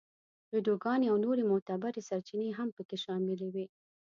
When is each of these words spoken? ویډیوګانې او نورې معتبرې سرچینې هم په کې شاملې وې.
ویډیوګانې 0.53 1.07
او 1.11 1.17
نورې 1.25 1.43
معتبرې 1.51 2.01
سرچینې 2.09 2.51
هم 2.57 2.69
په 2.75 2.81
کې 2.87 2.97
شاملې 3.03 3.47
وې. 3.53 3.65